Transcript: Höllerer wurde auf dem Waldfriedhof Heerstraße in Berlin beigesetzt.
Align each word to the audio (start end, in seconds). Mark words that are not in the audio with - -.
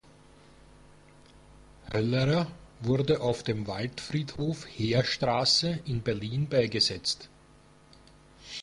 Höllerer 1.93 2.47
wurde 2.79 3.19
auf 3.21 3.43
dem 3.43 3.67
Waldfriedhof 3.67 4.65
Heerstraße 4.65 5.77
in 5.85 6.01
Berlin 6.01 6.49
beigesetzt. 6.49 7.29